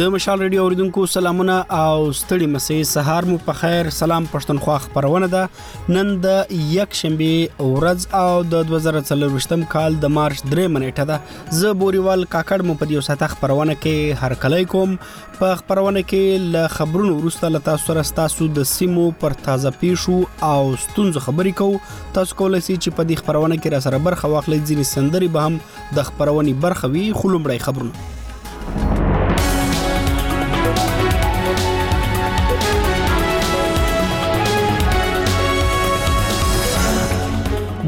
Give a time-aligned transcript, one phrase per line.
[0.00, 1.52] د مشال ریډیو اوریدونکو سلامونه
[1.82, 7.68] او ستړي مسې سهار مو په خیر سلام پښتونخوا خبرونه ده نن د یک شنبه
[7.76, 12.88] ورځ او د 2023م کال د مارچ 3 منېټه ده زه بوريوال کاکړ مو په
[12.90, 14.92] دې ساته خبرونه کې هر کله کوم
[15.38, 20.18] په خبرونه کې ل خبرونو ورسته لتا سره تاسو د سیمو پر تازه پیښو
[20.50, 24.32] او ستونزو خبرې کوو تاسو کولای شئ چې په دې خبرونه کې را سره برخه
[24.34, 25.58] واخلئ ځینې سندري به هم
[26.00, 28.12] د خبرونې برخه وي خلومړی خبرونه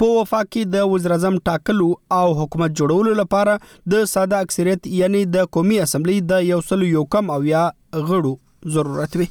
[0.00, 1.88] په وفا کې د وزیر اعظم ټاکلو
[2.18, 3.54] او حکومت جوړولو لپاره
[3.94, 7.64] د ساده اکثریت یعنی د قومي اسمبلی د یو سل یو کم او یا
[8.10, 8.34] غړو
[8.76, 9.28] ضرورت وي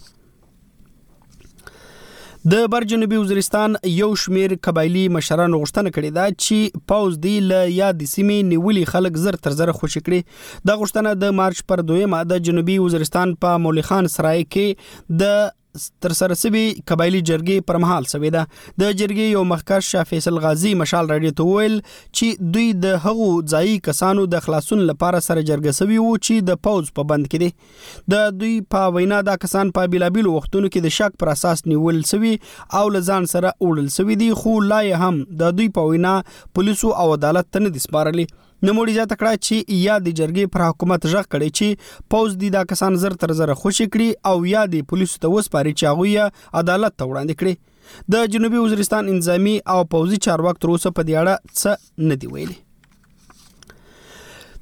[2.49, 7.59] د بر جنوبي وزیرستان یو شمیر قبایلی مشرانو غوښتنه کړې ده چې پاوز دی له
[7.73, 12.09] یاد سیمې نیولې خلک زر تر زر خوشی کړي د غوښتنه د مارچ پر 2
[12.15, 15.60] ماده جنوبي وزیرستان په مولخان سرای کې د
[16.03, 18.41] تر سره سوي قبایلی جرګې پرمحل سوي ده
[18.81, 23.29] د جرګې یو مخکښ شاه فیصل غازی مشال راډیو ته ویل چې دوی د هغو
[23.53, 27.45] ځایي کسانو د خلاصون لپاره سره جرګه سوي وو چې د پوز په بند کې
[27.45, 31.65] دي د دوی په وینا دا کسان په بیلابیل وختونو کې د شک پر اساس
[31.73, 32.35] نیول سوي
[32.81, 36.15] او لزان سره وړل سوي دي خو لا هم د دوی په وینا
[36.55, 38.27] پولیسو او عدالت ته نه دي سپارلي
[38.69, 42.63] نموړي زیاته کړه چې یا د جرګې پر حکومت ژغ کړي چې پوز دي دا
[42.73, 46.97] کسان زر تر زر خوشي کړي او یا د پولیسو ته وسپاري چې هغه عدالت
[46.99, 52.11] ته وړاندې کړي د جنوبي وزیرستان انځامي او پوزي چارواک تر اوسه په دیاړه څه
[52.11, 52.59] ندی ویلي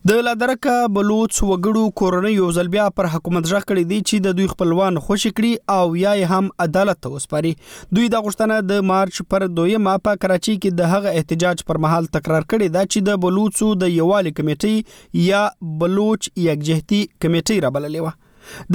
[0.09, 4.37] د لادرکه بلوچ وګړو کورنۍ یو ځل بیا پر حکومت ځخ کړی دی چې د
[4.37, 7.51] دوی خپلوان خوشی کړي او یا هم عدالت ته وسپاري
[7.97, 11.81] دوی د غشتنه د مارچ پر 2 ما په کراچي کې د هغه احتجاج پر
[11.85, 15.43] مهال تکرار کړی دا چې د بلوچو د یووالي کمیټې یا
[15.85, 18.17] بلوچ یکجهتي کمیټې را بللې و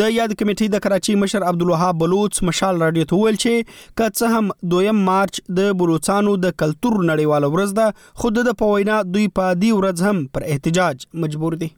[0.01, 4.39] د یاد کمیټې د کراچي مشر عبدالوهاب بلوچ مشال راډیو ته ویل چې که څه
[4.39, 9.57] هم 2 مارچ د بلوچستانو د کلتور نړیواله ورځ ده خود د پوینا دوی په
[9.63, 11.71] دې ورځ هم پر احتجاج مجبور دي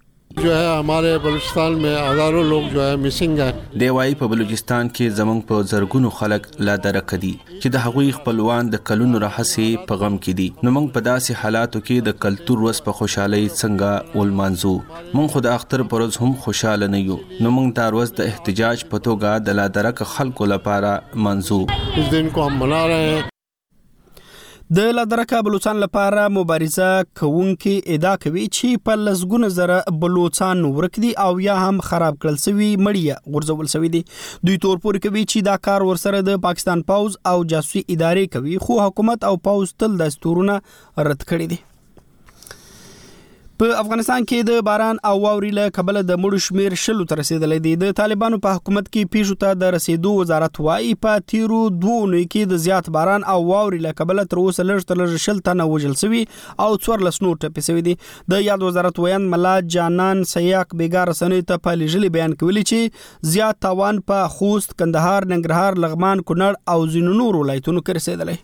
[0.42, 4.88] जो है हमारे بلوچستان में हजारों लोग जो है मिसिंग है دی وايي په بلوچستان
[4.96, 9.86] کې زمونږ په زرګونو خلک لا درک دي چې د هغوی خپلوان د کلونو راهسې
[9.92, 13.40] په غم کې دي نو موږ په داسې حالاتو کې د کلتور وس په خوشحالي
[13.44, 17.16] څنګه ولمانځو موږ خو د اختر پر ورځ هم خوشاله نه یو
[17.46, 20.92] نو موږ دا ورځ د احتجاج په توګه د لا درک خلکو لپاره
[21.28, 21.62] منځو
[22.04, 23.24] اس دن کو هم منا رہے ہیں
[24.74, 26.86] د لادرکه بلوچستان لپاره مبارزه
[27.18, 32.38] کوونکې ادعا کوي چې په لزګونه زره بلوچستان ورک دي او یا هم خراب کړل
[32.46, 33.04] سوي مړی
[33.36, 34.00] غورځول سوي دي
[34.48, 38.58] دوی تور پور کوي چې دا کار ورسره د پاکستان پاوز او جاسوسي ادارې کوي
[38.66, 40.58] خو حکومت او پاوز تل دستورونه
[41.12, 41.60] رد کړی دي
[43.60, 47.60] په افغانستان کې د باران او واوري له کبله د مړو شمیر شلو تر رسیدلې
[47.66, 52.10] دي د طالبانو په حکومت کې پیښو ته د رسیدو وزارت وایي په تیرو دوه
[52.14, 55.40] نوي کې د زیات باران او واوري له کبله تر اوسه لږ تر لږ شل
[55.48, 56.20] تنه وژل شوی
[56.64, 57.94] او څور لسنو ټپي شوی دي
[58.34, 63.32] د یاد وزارت ویان ملا جانان سیاق بیګار سنې ته په لجل بیان کولی چې
[63.36, 68.36] زیات تاوان په خوست کندهار ننګرهار لغمان کونړ او زینو نور ولایتونو کې رسیدلی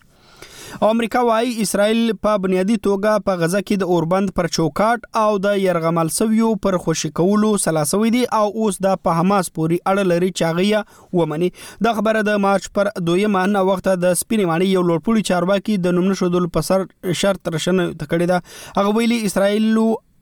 [0.87, 5.57] امریکا وايي اسرائیل په بنیادي توګه په غزه کې د اوربند پر چوکاټ او د
[5.65, 10.31] يرغمل سویو پر خوشی کولو سلاسوي دي او اوس د په حماس پوری اړه لري
[10.43, 10.81] چاغیا
[11.21, 11.51] ومني
[11.89, 16.21] د خبره د مارچ پر 2 مانه وخت د سپینوانی یو لوړپوړي چارواکي د نومنه
[16.23, 16.87] شودل په سر
[17.25, 19.69] شرط رشنه تکړه ده هغه ویلي اسرائیل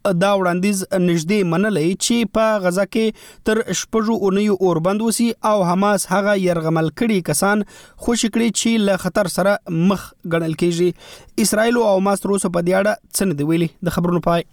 [0.08, 3.12] دا وړاندیز نږدې منلې چې په غزا کې
[3.49, 8.97] تر شپږو اونیو اوربند وسی او حماس هغه يرغمل کړي کسان خوش کړي چې له
[9.05, 9.58] خطر سره
[9.91, 10.06] مخ
[10.37, 14.49] ګڼل کیږي اسرائیل او حماس روسو په دیاړه څنډه ویلي د خبرونو پای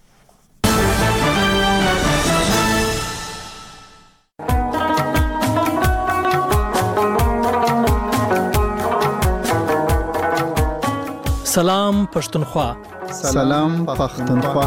[11.58, 12.70] سلام پښتونخوا
[13.20, 14.66] سلام پښتونخوا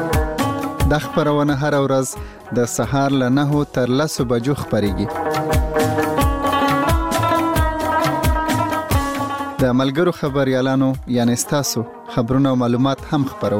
[0.93, 2.07] د خبرونه هر ورځ
[2.61, 5.11] د سهار له 9 تر 10 بجو خبريږي
[9.61, 11.81] د ملګرو خبريالانو یعنی تاسو
[12.15, 13.59] خبرونه او معلومات هم خبرو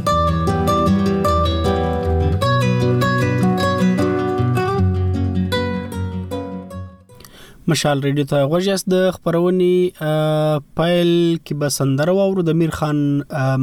[7.71, 11.11] مشال ریډیو ته غوښیاست د خبرونې پایل
[11.45, 13.01] کې به سندره وورو د میر خان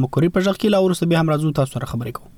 [0.02, 2.37] مکوري په ځخ کې لا ورسره به هم راځو تاسو سره خبرې کوو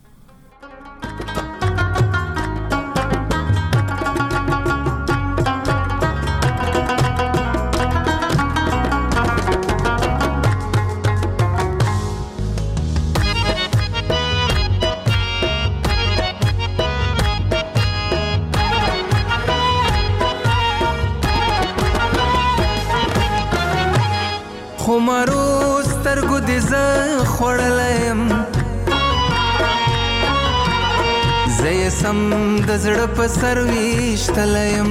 [33.20, 34.90] په سر ویشتلیم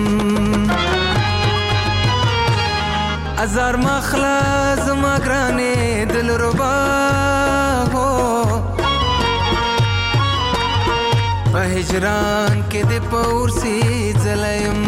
[3.44, 4.40] ازار مخلا
[4.88, 6.76] زما ګرانې دلربا
[7.94, 8.10] هو
[11.52, 13.78] په هجران کې د پور سي
[14.30, 14.80] زلیم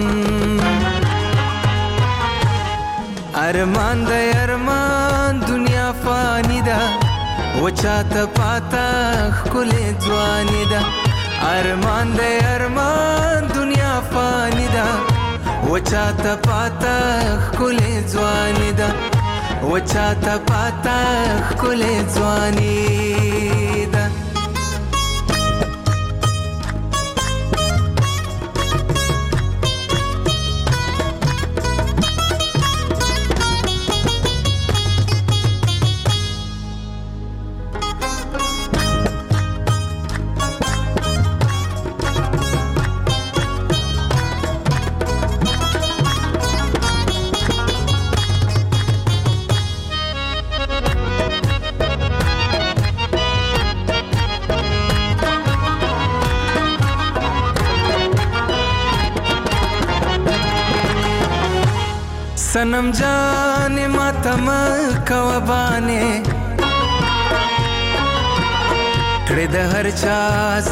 [3.50, 4.12] ارمان د
[4.44, 6.82] ارمان دنیا فانی ده
[7.62, 8.86] وچاته پاته
[9.40, 10.82] خلې ځواني ده
[11.60, 14.88] ارمان دی ارمان دنیا فانی دا
[15.72, 16.96] وچا ته پاتا
[17.58, 18.90] خولې ځواني دا
[19.72, 20.98] وچا ته پاتا
[21.58, 22.80] خولې ځواني
[62.82, 66.08] عالم جانې ماته مکوه بانې
[69.28, 70.20] کړې د هر چا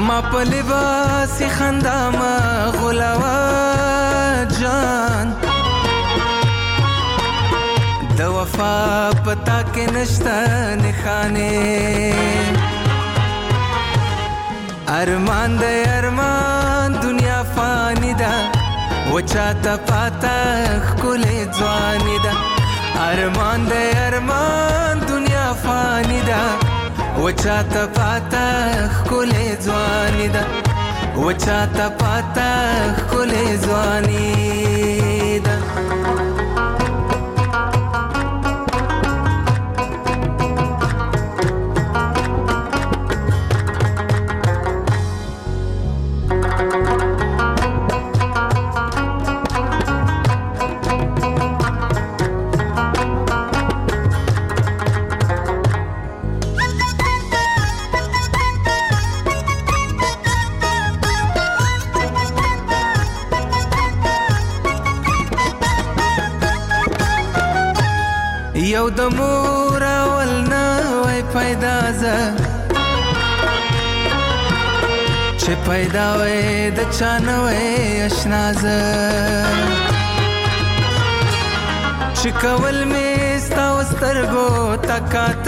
[0.06, 2.40] ما په لباسې خندا مه
[2.76, 3.38] غولاوه
[4.60, 5.28] جان
[8.18, 8.78] د وفا
[9.26, 10.36] پتا کې نشته
[10.84, 12.62] نښانې
[15.02, 18.34] ارمان د ارمان دنیا فانی دا
[19.14, 20.34] وچاته پاتا
[20.90, 22.34] خولې ځواني دا
[23.10, 26.42] ارمان د ارمان دنیا فانی دا
[27.24, 28.46] وچاته پاتا
[29.08, 30.44] خولې ځواني دا
[31.24, 32.50] وچاته پاتا
[33.10, 34.32] خولې ځواني
[35.46, 35.58] دا
[75.54, 76.44] چې پیدا وې
[76.78, 78.82] د چانوې آشنا زه
[82.20, 83.12] چې کول مې
[83.46, 84.48] ستاو سترګو
[84.90, 85.48] تکات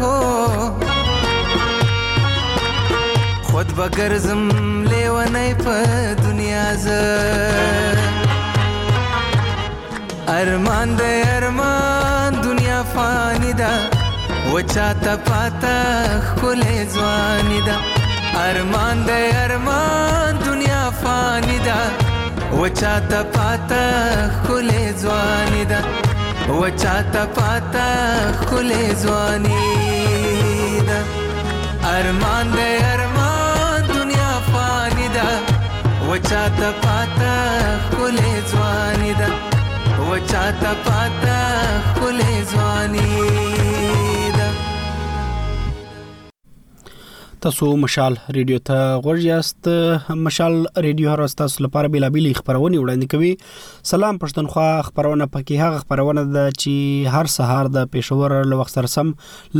[0.00, 0.18] هو
[3.50, 4.42] خود بغیر زم
[4.90, 5.76] لیوانې په
[6.24, 7.04] دنیا زه
[10.40, 13.72] ارمان دې ارمان دنیا فانی دا
[14.52, 15.82] وچا ته پاته
[16.36, 17.76] خلې ځواني ده
[18.40, 21.80] ارمان د ارمان دنیا فانی دا
[22.60, 23.80] وچا ته پاته
[24.46, 25.80] خلې ځواني دا
[26.60, 27.94] وچا ته پاته
[28.48, 29.70] خلې ځواني
[30.88, 31.00] دا
[31.96, 35.28] ارمان د ارمان دنیا فانی دا
[36.08, 37.40] وچا ته پاته
[37.90, 39.28] خلې ځواني دا
[40.08, 41.38] وچا ته پاته
[41.98, 44.10] خلې ځواني
[47.44, 49.68] تاسو مشال ریډیو ته غوږ یاست
[50.26, 50.52] مشال
[50.84, 53.30] ریډیو هر تاسو لپاره بیلابېلې خبرونه وړاندې کوي
[53.90, 58.90] سلام پښتونخوا خبرونه پکې هغه خبرونه ده چې هر سهار د پېښور له وخت سره
[58.92, 59.10] سم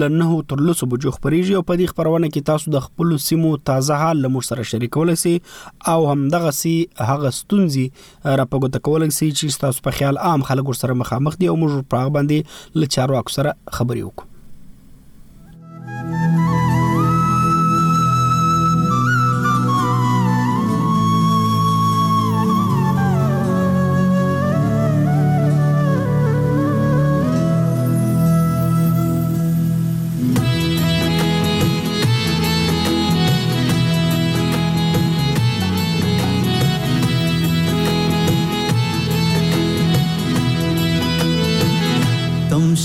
[0.03, 3.99] لنه تر لسو بجو خبريږي او په دې خبرونه کې تاسو د خپل سیمو تازه
[4.05, 5.35] حال له مر سره شریکول سي
[5.95, 6.75] او هم دغه سي
[7.11, 11.41] هغه ستونزې را پګوت کول سي چې تاسو په خیال عام خلک ور سره مخامخ
[11.43, 16.49] دي او موږ په هغه باندې لچارو اکثره خبري وکړو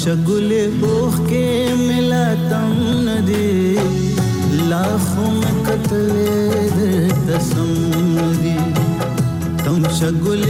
[0.07, 1.41] शगुल बोह के
[1.79, 2.69] मिला तम
[3.07, 3.43] नदी
[4.69, 6.35] लाखों में कतले
[6.75, 7.73] दर तसम
[8.19, 8.55] नदी
[9.65, 10.47] तम शगुल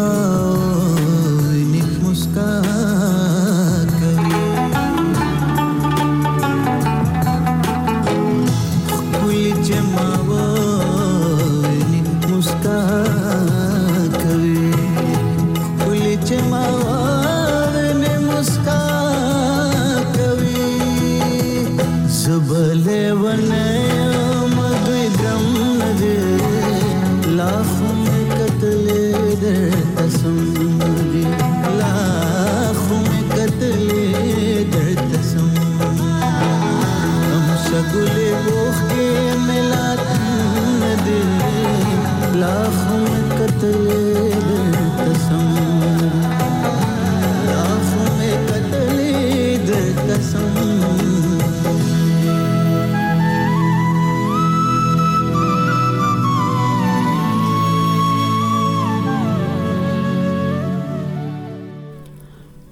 [0.00, 0.39] love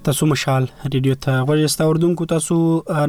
[0.09, 2.57] تاسو مشال ریډیو ته غوړی ستوردونکو تاسو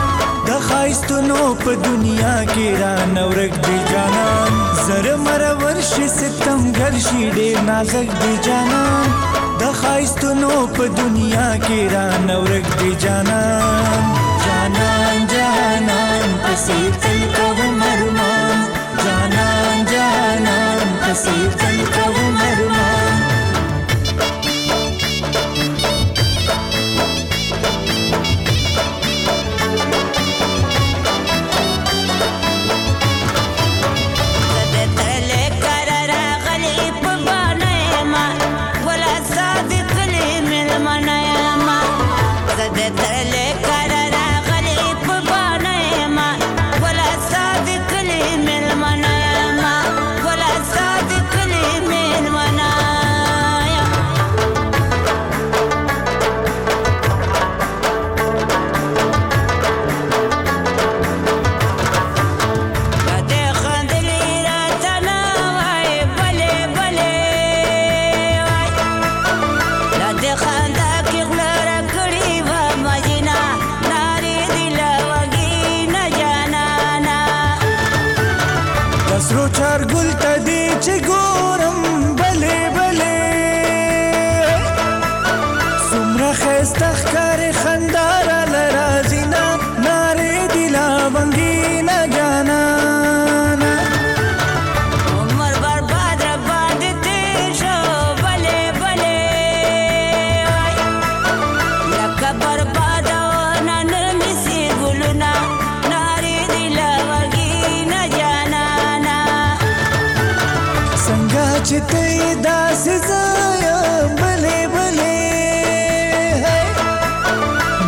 [0.47, 4.49] د خایستونو په دنیا کې را نورک دی جانان
[4.87, 9.05] زر مر ورش ستم ګل شي ډېر نازک دی جانان
[9.61, 14.13] د خایستونو په دنیا کې را نورک دی جانان
[14.45, 18.57] جانان جانان پسې تل کوم مرمان
[19.05, 22.72] جانان جانان پسې تل کوم مرمان
[112.75, 113.79] سزایا
[114.17, 116.61] بلې بلې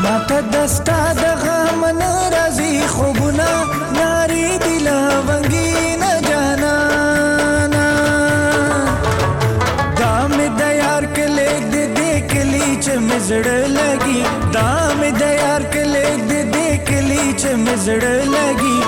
[0.04, 3.48] ماته دستا د غم ناراضي خوبونه
[4.00, 6.78] ناري دلا ونګي نه جانا
[10.02, 14.22] دام د یار کله د دې کلی چې مزړه لګي
[14.58, 18.80] دام د یار کله د دې کلی چې مزړه لګي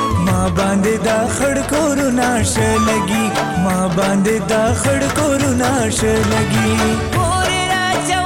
[0.57, 3.27] باندې دا خړ کورونه شلګي
[3.63, 6.73] ما باندې دا خړ کورونه شلګي
[7.15, 8.21] پورې راځو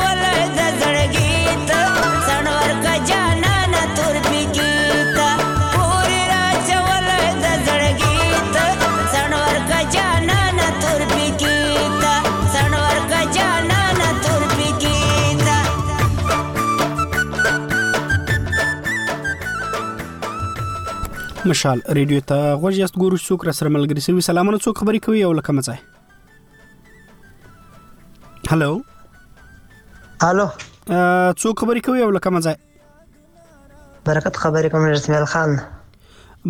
[21.50, 25.22] مشال ریډیو ته غوږ یاست ګورو څوک را سره ملګری سوي سلامونه څوک خبرې کوي
[25.30, 25.76] او لکه مزه
[28.50, 28.84] هالو
[30.22, 30.48] هالو
[31.42, 32.56] څوک خبرې کوي او لکه مزه
[34.10, 35.58] برکت خبرې کوم اسماعیل خان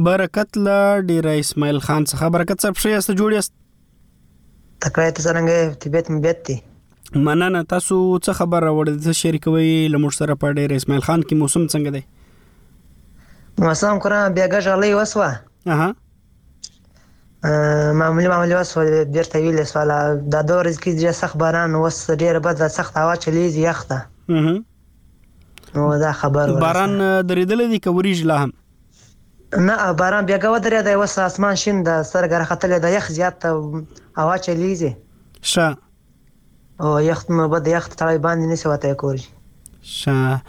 [0.08, 5.56] برکت لا ډیر اسماعیل خان څخه برکت صاحب شه یاست جوړ یاست تکړه ته څنګه
[5.86, 6.60] طبيعت مبيت دي
[7.16, 11.64] مننه تاسو څه خبر راوړل څه شریکوي لمر سره په ډیر اسماعیل خان کې موسم
[11.66, 12.04] څنګه دی
[13.68, 15.30] مەسام کوڕان بێگەژ ئەڵی وەسوە
[18.00, 18.70] معمولی معمولی وەس
[19.14, 20.00] دێرتەوی لە سوالا
[20.34, 24.00] دا دۆ ڕزکی درێ سەخت باران وەس دێرە بەدا سەخت ئاوا چلیز یەختە
[26.04, 26.92] دا خبر باران
[27.30, 28.52] درێدلە دی کە وریژ لا هم
[29.68, 33.50] نه باران بێگەوە درێ دای وەس ئاسمان شین دا سەر گەرەخەتە لێ دا یەخ زیاتە
[34.18, 34.92] ئاوا چلیزی
[35.52, 35.54] ش
[37.10, 39.26] یەختمە بە یەخت تاڵی باندی نسەوەتای کۆری
[39.84, 40.42] شه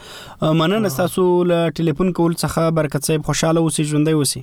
[0.42, 4.40] مننه تاسو له ټلیفون کول څخه برکت صاحب خوشاله اوسئ ژوندۍ اوسئ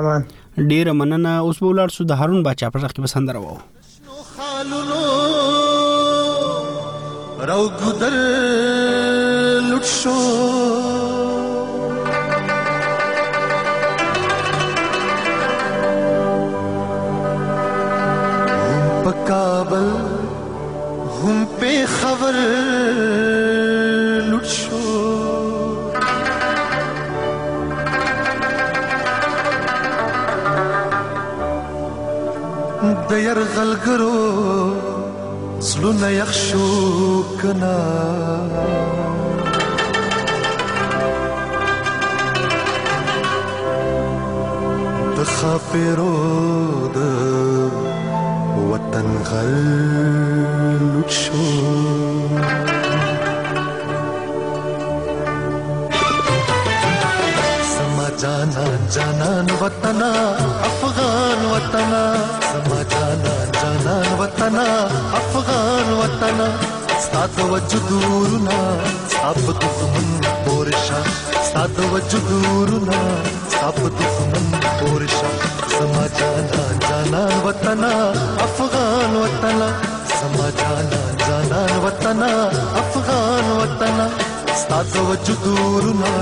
[0.00, 0.24] امان
[0.72, 3.58] ډیر مننه اوس به ولر سو د هارون بچا پر تخت بسند راو
[7.48, 8.14] رو گدر
[9.70, 10.16] لوټ شو
[18.68, 22.40] هم په کابل هم په خبر
[33.10, 34.20] د يرغلګرو
[35.68, 36.68] زلونه یخ شو
[37.42, 37.78] کنا
[45.16, 46.14] د خافرو
[46.96, 46.98] د
[48.72, 49.58] وطن غل
[51.18, 51.44] شو
[57.74, 60.12] سما جانا جانان وطنا
[60.70, 62.04] افغان وطنا
[62.52, 62.73] سما
[64.24, 64.56] وطن
[65.20, 66.38] افغان وطن
[67.04, 68.58] ستا توجدورنا
[69.08, 71.00] ستا دښمن پورشا
[71.48, 73.00] ستا توجدورنا
[73.54, 74.46] ستا دښمن
[74.80, 75.30] پورشا
[75.76, 77.84] سما جانا جانا وطن
[78.46, 79.60] افغان وطن
[80.20, 82.22] سما جانا جانا وطن
[82.84, 83.98] افغان وطن
[84.62, 86.14] ستا توجدورنا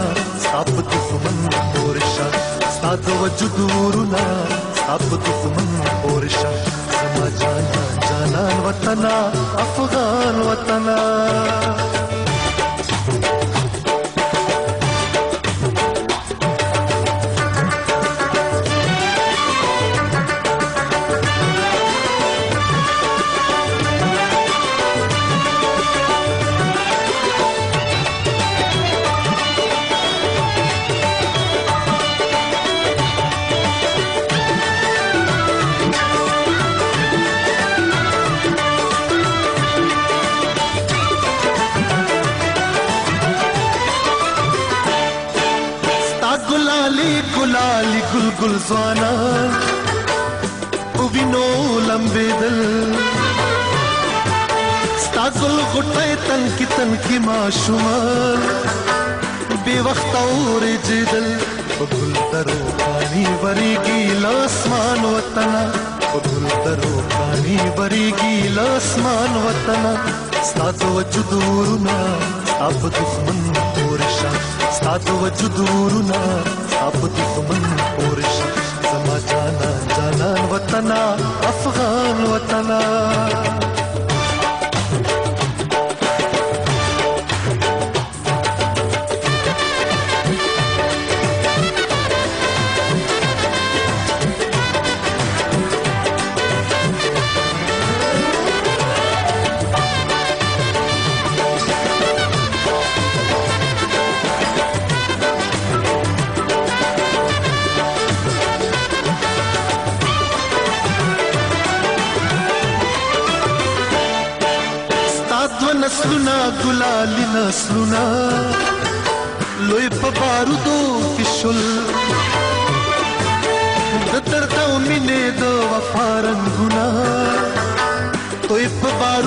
[0.48, 1.40] ستا دښمن
[1.76, 2.28] پورشا
[2.74, 4.26] ستا توجدورنا
[4.74, 6.52] ستا دښمن پورشا
[6.98, 7.81] سما جانا
[8.22, 11.02] أهلا وطنا أفغان وطنا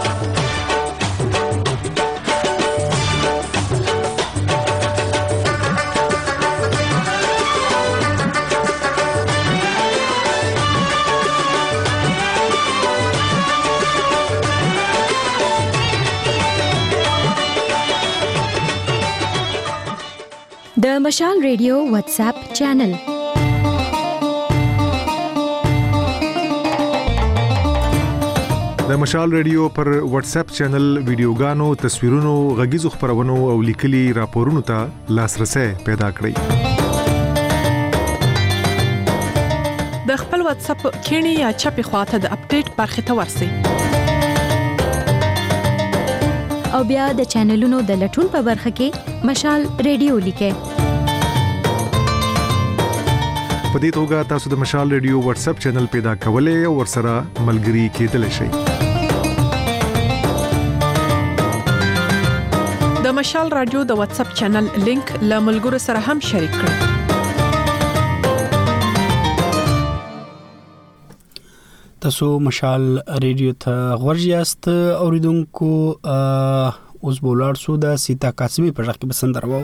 [21.13, 22.91] મશાલ radio WhatsApp channel
[28.89, 34.77] د مشال ریډیو پر واتس اپ چینل ویډیوګانو تصویرونو غږیزو خبرونو او لیکلي راپورونو ته
[35.17, 36.33] لاسرسي پیدا کړئ
[40.09, 43.51] د خپل واتساپ کینی یا چپی خواته د اپډیټ برخه ته ورسی
[46.79, 50.51] او بیا د چینلونو د لټون په برخه کې مشال ریډیو لیکه
[53.73, 57.85] په دې توګه تاسو د مشال ریډیو واتس اپ چینل پیدا کولای او ورسره ملګري
[57.99, 58.49] کېدلی شئ
[63.07, 66.73] د مشال رادیو د واتس اپ چینل لینک له ملګرو سره هم شریک کړئ
[72.07, 74.69] تاسو مشال ریډیو ته غوړیاست
[75.07, 75.71] اوریدونکو
[76.11, 79.63] اوس بولار سو د سیتا قاسمی په ځخ کې بسندر وو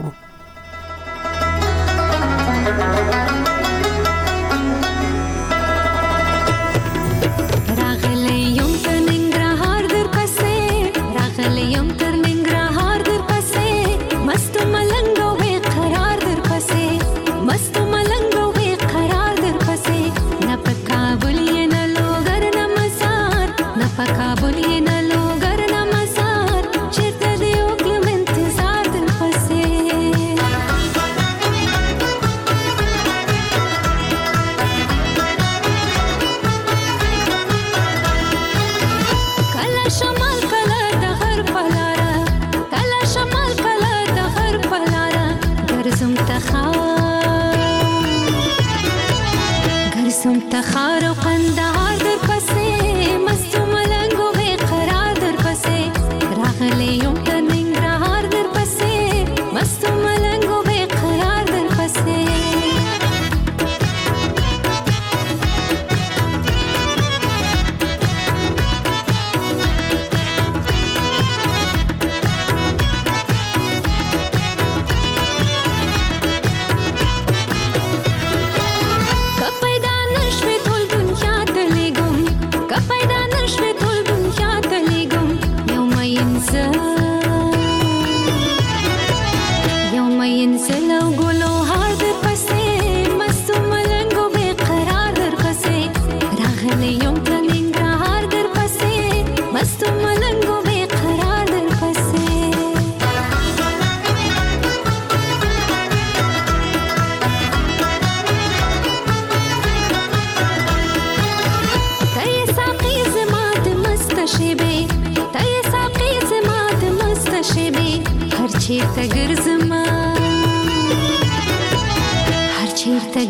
[122.82, 123.29] 亲爱的。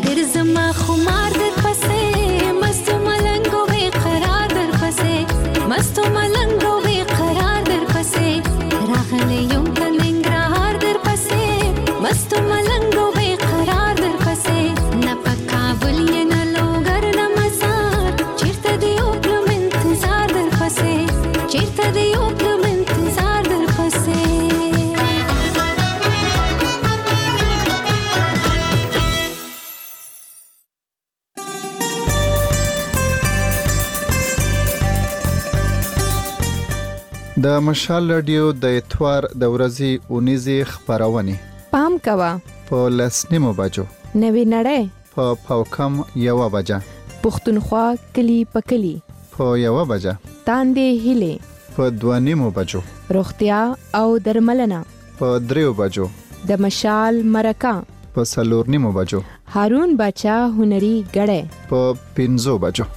[37.61, 41.33] د مشال رادیو د اتوار د ورځې اونیزې خبرونه
[41.73, 42.29] پام کوا
[42.69, 43.83] په لسنیمو بجو
[44.21, 46.79] نوې نړۍ په پاوکم یو بجه
[47.25, 47.83] پښتونخوا
[48.15, 48.93] کلی په کلی
[49.35, 50.13] په یو بجه
[50.47, 52.81] تاندې هلې په دوانیمو بجو
[53.19, 53.59] روغتیا
[53.99, 54.79] او درملنه
[55.19, 56.07] په دریو بجو
[56.53, 57.75] د مشال مرکه
[58.17, 59.21] په سلورنیمو بجو
[59.57, 62.91] هارون بچا هنري غړې په پینزو بجو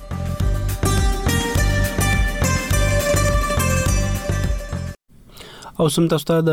[5.81, 6.51] او سم تاسو ته د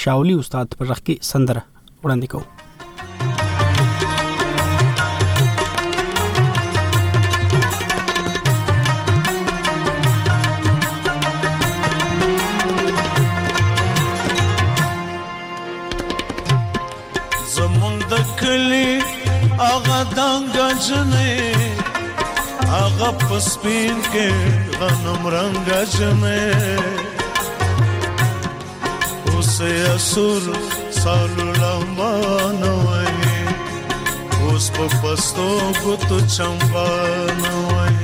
[0.00, 1.62] شاولي استاد پر رخ کې سندره
[2.04, 2.44] وړاندې کوم
[18.40, 18.90] کلی
[19.72, 21.34] اغا دنگا جنے
[22.82, 24.28] اغا پسپین کے
[24.80, 26.38] غنم رنگا جنے
[29.38, 30.42] Useasur
[31.00, 33.16] salulambanavai
[34.34, 35.46] Puspapasto
[35.82, 37.98] gutu chambanavai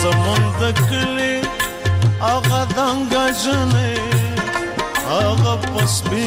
[0.00, 1.32] Zaman dakli
[2.32, 3.92] aga danga jane
[5.20, 6.24] Aga pasbi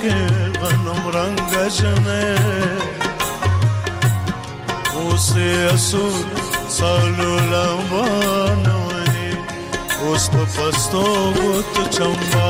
[0.00, 0.16] ke
[0.58, 2.24] ganam ranga jane
[5.12, 6.24] Useasur
[6.78, 8.75] salulambanavai
[10.06, 11.02] पुष्पस्तो
[11.96, 12.46] चम्बा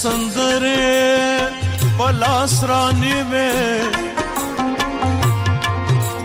[0.00, 1.15] संदरे
[2.06, 3.50] پلاس را نیوې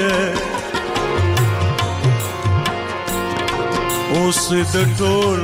[4.13, 4.41] اوس
[4.73, 5.39] د ټول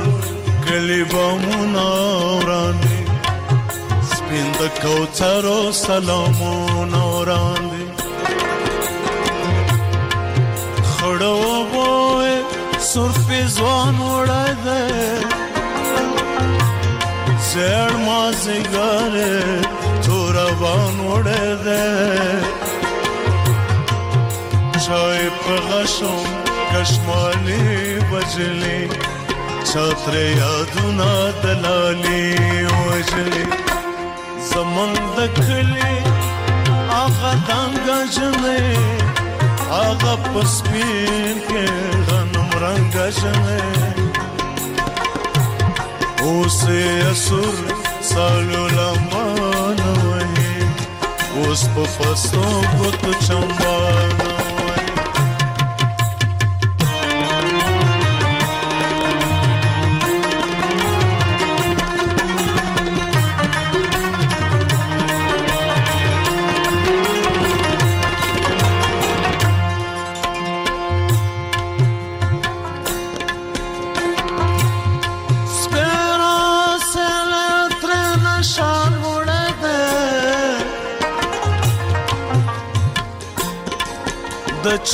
[0.68, 1.86] کلی بامونه
[2.36, 2.96] وران دي
[4.12, 7.82] سپین د کوثرو سلامونه وران دي
[10.92, 11.40] خړو
[11.72, 12.32] وې
[12.90, 14.80] سرفې ځوان وړه ده
[17.58, 19.14] زړ ما زګر
[20.04, 21.86] تو روان وړه ده
[24.84, 26.20] چای په غشم
[26.72, 27.72] کشمالي
[28.10, 28.80] وجلي
[29.68, 32.28] چتر یادونه دلالي
[32.86, 33.46] وجلي
[34.52, 35.96] زمون دخلي
[36.90, 37.76] هغه دنګ
[38.14, 38.72] جنې
[39.76, 41.64] هغه پسپین کې
[42.08, 43.97] غنم رنگ جنې
[46.28, 46.62] اوس
[47.10, 47.70] اسور
[48.10, 50.60] سالو لمانه وې
[51.38, 52.44] اوس په فسو
[52.76, 54.27] بوت چمبانه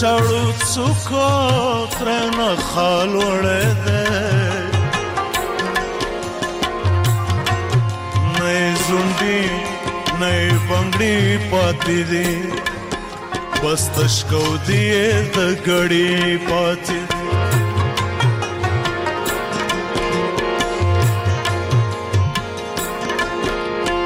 [0.00, 1.30] چړو څوکو
[1.94, 2.36] ترن
[2.68, 4.02] خالوړې ده
[8.38, 9.38] نه زوندي
[10.20, 10.36] نه
[10.66, 11.18] بنگړي
[11.50, 12.30] پاتې دي
[13.62, 14.82] بس تشکو دي
[15.34, 15.36] د
[15.66, 16.12] غړي
[16.48, 17.00] پاتې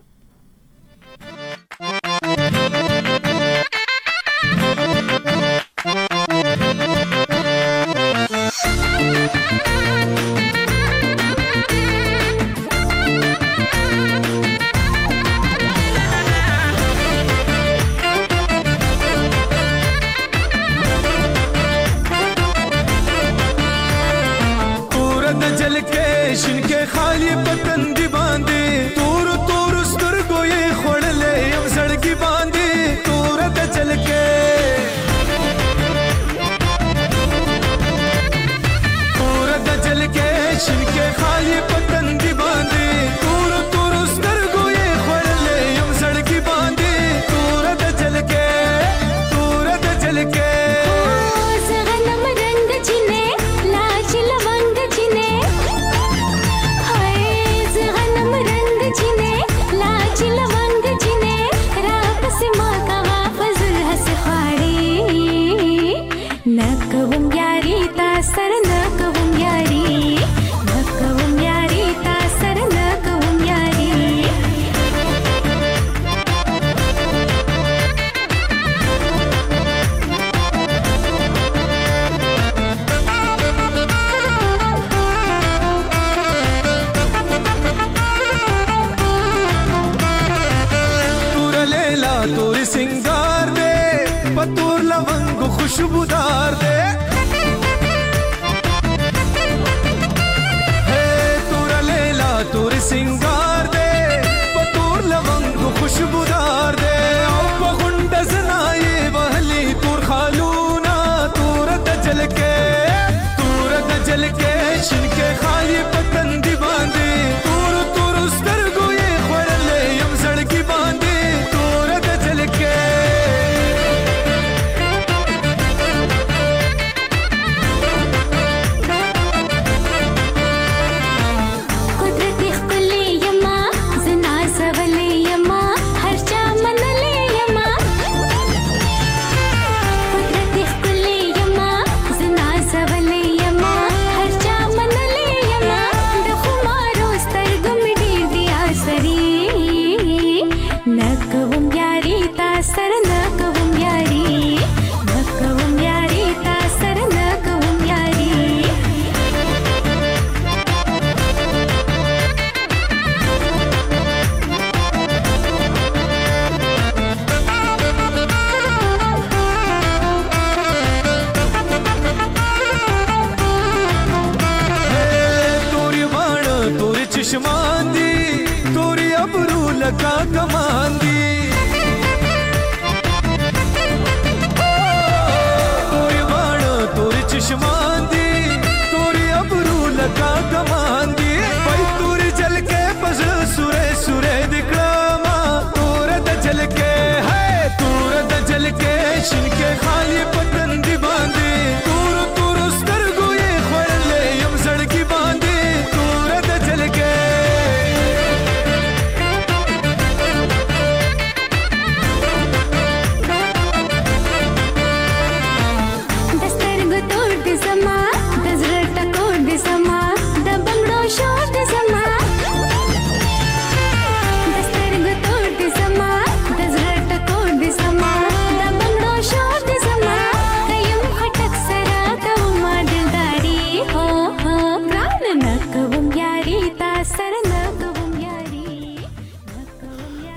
[179.98, 180.65] Come on.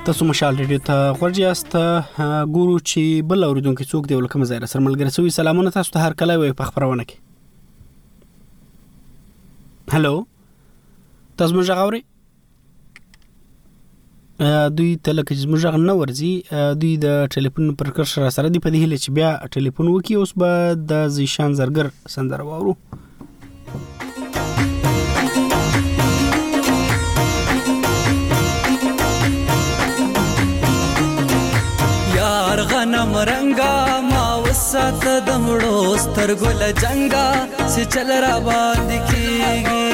[0.09, 1.73] تاسو مشال ریډیو ته غوړ یاست
[2.53, 3.01] ګورو چې
[3.31, 6.53] بل اوریدونکو څوک دی ولکم زایر سره ملګری سوی سلامونه تاسو ته هر کله وي
[6.61, 10.13] په خبرونه کې هالو
[11.41, 18.33] تاسو مونږ غوړی دوی ته لکه چې مونږ نه ورځي دوی د ټلیفون پر کرښه
[18.39, 19.29] سره دی په دې هله چې بیا
[19.59, 22.75] ټلیفون وکي اوس به د زیشان زرګر سندره وورو
[32.89, 33.75] غنم رنگا
[34.09, 37.27] ما وسات د مړو سترګو له جنگا
[37.73, 39.85] سي چل را باندې کیږي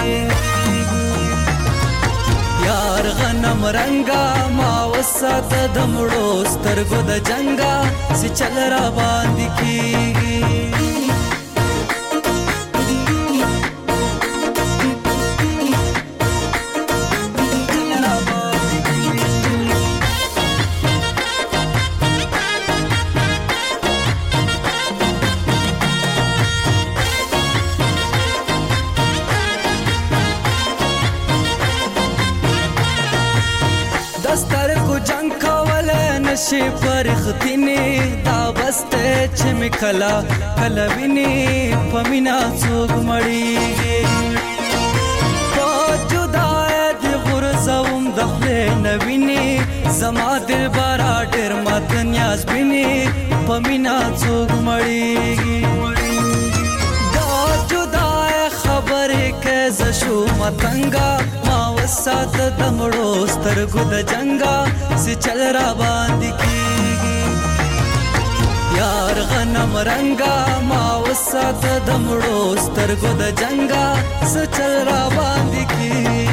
[2.67, 4.25] یار غنم رنگا
[4.59, 7.75] ما وسات د مړو سترګو د جنگا
[8.21, 10.35] سي چل را باندې کیږي
[39.81, 40.11] کلا
[40.57, 41.29] کلا ویني
[41.91, 43.97] پمینا څوک مړیږي
[45.55, 45.67] په
[46.11, 49.45] جدای د غرزوم دخله نویني
[49.99, 52.89] زما دل بارا ډېر ماتن یاس بیني
[53.51, 55.59] پمینا څوک مړیږي
[57.19, 57.29] دا
[57.75, 61.09] جدای خبره کې زشو متنګا
[61.77, 64.57] وسات دمړو سترګو د جنگا
[65.01, 66.54] سي چل را باندې کی
[68.85, 70.35] یار غنم رنگا
[70.69, 73.85] ما وسات دمړو سترګو د جنگا
[74.33, 76.24] سچل را باندې کی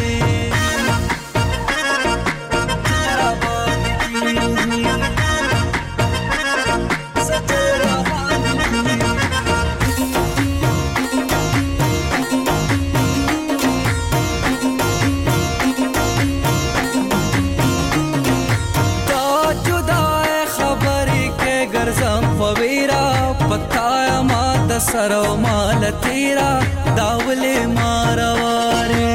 [24.93, 26.51] سره مال تیرا
[26.97, 29.11] داولې مارواره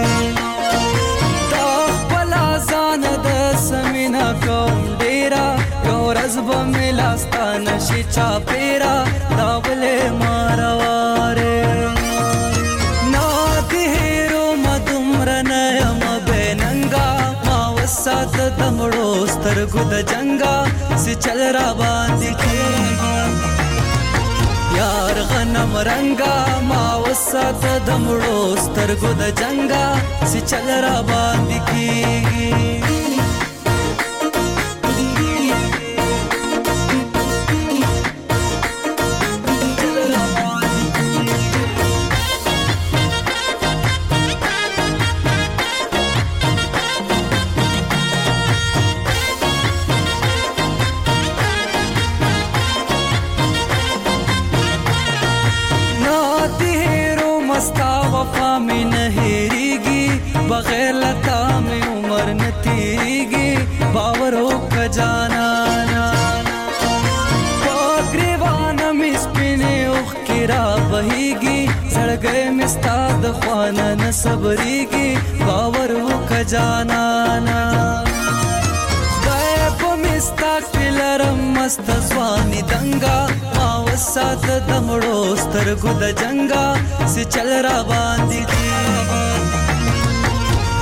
[1.56, 2.30] دا خپل
[2.70, 3.28] ځان د
[3.68, 5.46] سمینا کوم ډیرا
[6.06, 8.96] ورځ به ملاستان شي چا پیرا
[9.38, 11.56] داولې مارواره
[18.06, 20.58] سات د مړو سترګو د جنگا
[21.06, 22.57] سي چل را باندې کې
[25.58, 26.34] صنم رنگا
[26.70, 29.86] ما وسات دمړو سترګو د جنگا
[30.30, 32.48] سي چل را باندې کیږي
[72.78, 75.10] ستا د خوانه نه صبرېږي
[75.46, 84.72] باور وکه جانانا خدای په مې ستا کښې لرم مست ځواني دنګه ما وسات د
[84.90, 85.16] مړو
[85.46, 86.66] سترګو د جنګه
[87.16, 88.72] سي چل را باندې دي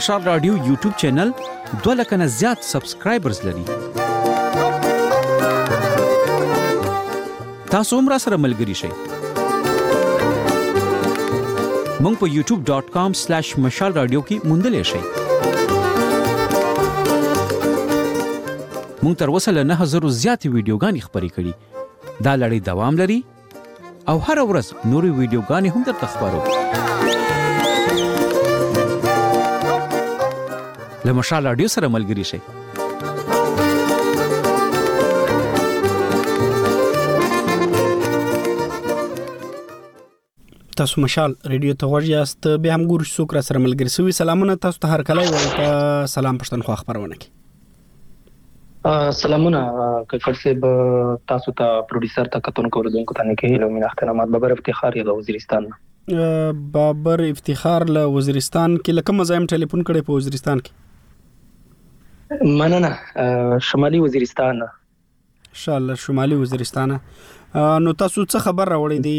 [0.00, 1.30] ماشه رادیو یوټیوب چینل
[1.84, 3.64] 2000 نه زیات سبسکرایبرز لري
[7.70, 8.88] تاسو هم را سره ملګری شئ
[12.02, 15.00] مونږ په youtube.com/mashalradio کې موندلې شئ
[19.02, 21.52] مونږ تر اوسه له 9000 زیاتې ویډیوګانې خبرې کړې
[22.24, 23.22] دا لړۍ دوام لري
[24.08, 27.18] او هر ورځ نوري ویډیوګانې هم درته خبرو
[31.08, 32.38] له مشال رادیو سره ملګری شئ
[40.80, 44.56] تاسو مشال ریډیو ته غوږ یاست به هم ګور شو کر سره ملګری سوي سلامونه
[44.66, 45.70] تاسو ته هر کله وایي په
[46.12, 49.64] سلام پښتونخوا خبرونه کې سلامونه
[50.12, 50.68] ککړ صاحب
[51.34, 55.68] تاسو ته پروډوسر ته کتونکو ورودونکو ته نه کې لومین اختنامات بابر افتخار یو وزیرستان
[56.78, 60.88] بابر افتخار له وزیرستان کې لکه مزایم ټلیفون کړي په وزیرستان کې
[62.42, 62.98] مننه
[63.58, 64.68] شمالي وزیرستان ان
[65.52, 66.98] شاء الله شمالي وزیرستان
[67.56, 69.14] نو تاسو څه خبر راوړی دی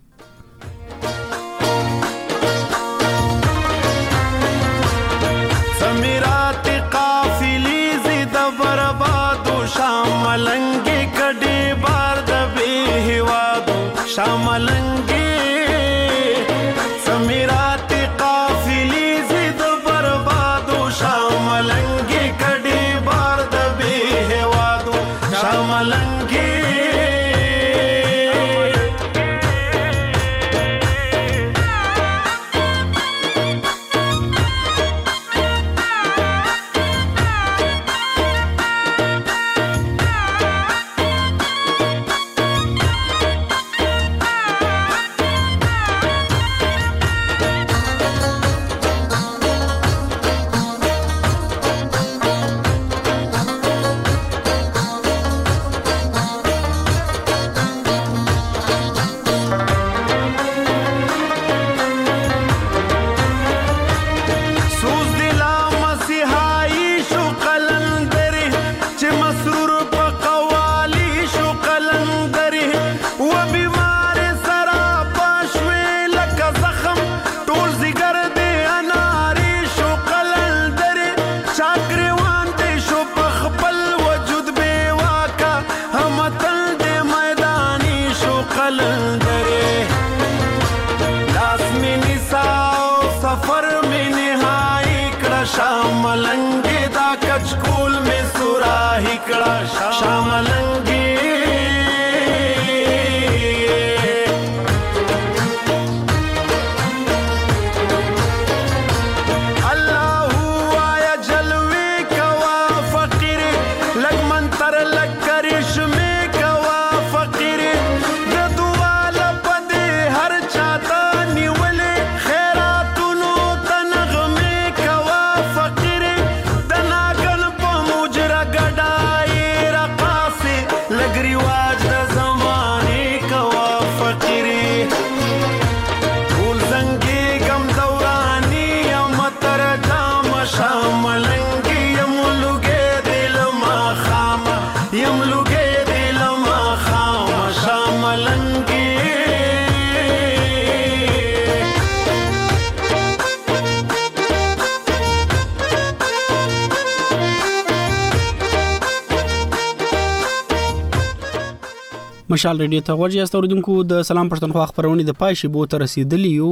[162.38, 165.84] مشال ریډیو ته ورځي تاسو اوریدونکو د سلام پښتونخوا خبرونه د پای شی بو تر
[165.86, 166.52] رسیدلی یو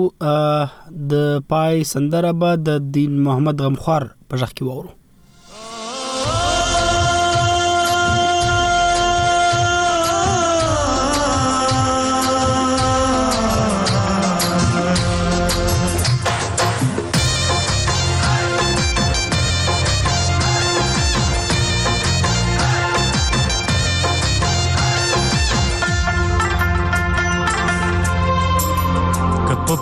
[1.14, 1.24] د
[1.54, 4.94] پای سندره به د دین محمد غمخوار په ځخ کې وورو